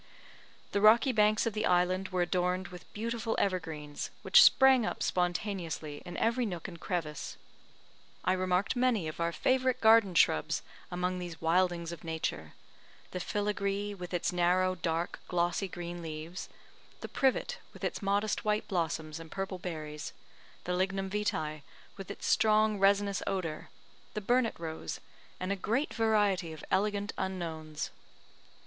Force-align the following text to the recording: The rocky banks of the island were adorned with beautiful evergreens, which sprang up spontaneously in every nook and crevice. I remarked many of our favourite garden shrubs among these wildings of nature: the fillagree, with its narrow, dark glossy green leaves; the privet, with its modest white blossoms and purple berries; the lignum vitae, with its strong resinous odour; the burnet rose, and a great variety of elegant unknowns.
The 0.71 0.81
rocky 0.81 1.11
banks 1.11 1.45
of 1.45 1.53
the 1.53 1.67
island 1.67 2.09
were 2.09 2.23
adorned 2.23 2.69
with 2.69 2.91
beautiful 2.91 3.35
evergreens, 3.37 4.09
which 4.23 4.41
sprang 4.41 4.83
up 4.83 5.03
spontaneously 5.03 6.01
in 6.03 6.17
every 6.17 6.43
nook 6.43 6.67
and 6.67 6.79
crevice. 6.79 7.37
I 8.25 8.33
remarked 8.33 8.75
many 8.75 9.07
of 9.07 9.19
our 9.19 9.31
favourite 9.31 9.79
garden 9.79 10.15
shrubs 10.15 10.63
among 10.89 11.19
these 11.19 11.39
wildings 11.39 11.91
of 11.91 12.03
nature: 12.03 12.53
the 13.11 13.19
fillagree, 13.19 13.93
with 13.93 14.11
its 14.11 14.33
narrow, 14.33 14.73
dark 14.73 15.19
glossy 15.27 15.67
green 15.67 16.01
leaves; 16.01 16.49
the 17.01 17.07
privet, 17.07 17.59
with 17.71 17.83
its 17.83 18.01
modest 18.01 18.43
white 18.43 18.67
blossoms 18.67 19.19
and 19.19 19.29
purple 19.29 19.59
berries; 19.59 20.13
the 20.63 20.73
lignum 20.73 21.11
vitae, 21.11 21.61
with 21.95 22.09
its 22.09 22.25
strong 22.25 22.79
resinous 22.79 23.21
odour; 23.27 23.69
the 24.15 24.21
burnet 24.21 24.55
rose, 24.57 24.99
and 25.39 25.51
a 25.51 25.55
great 25.55 25.93
variety 25.93 26.51
of 26.51 26.65
elegant 26.71 27.13
unknowns. 27.19 27.91